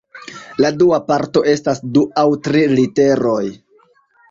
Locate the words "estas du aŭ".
1.51-2.25